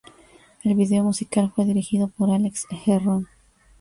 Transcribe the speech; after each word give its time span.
El 0.63 0.73
video 0.73 1.03
musical 1.03 1.51
fue 1.55 1.63
dirigido 1.65 2.07
por 2.07 2.31
Alex 2.31 2.65
Herron. 2.87 3.27